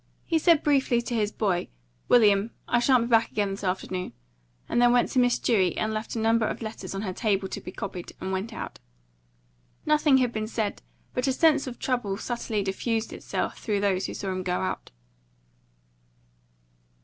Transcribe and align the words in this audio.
He 0.25 0.39
said 0.39 0.63
briefly 0.63 0.99
to 1.03 1.13
his 1.13 1.31
boy, 1.31 1.67
"William, 2.09 2.49
I 2.67 2.79
shan't 2.79 3.03
be 3.03 3.07
back 3.09 3.29
again 3.29 3.51
this 3.51 3.63
afternoon," 3.63 4.13
and 4.67 4.81
then 4.81 4.91
went 4.91 5.09
to 5.11 5.19
Miss 5.19 5.37
Dewey 5.37 5.77
and 5.77 5.93
left 5.93 6.15
a 6.15 6.19
number 6.19 6.47
of 6.47 6.63
letters 6.63 6.95
on 6.95 7.03
her 7.03 7.13
table 7.13 7.47
to 7.49 7.61
be 7.61 7.71
copied, 7.71 8.13
and 8.19 8.31
went 8.31 8.51
out. 8.51 8.79
Nothing 9.85 10.17
had 10.17 10.33
been 10.33 10.47
said, 10.47 10.81
but 11.13 11.27
a 11.27 11.31
sense 11.31 11.67
of 11.67 11.77
trouble 11.77 12.17
subtly 12.17 12.63
diffused 12.63 13.13
itself 13.13 13.59
through 13.59 13.81
those 13.81 14.07
who 14.07 14.15
saw 14.15 14.29
him 14.31 14.41
go 14.41 14.61
out. 14.61 14.89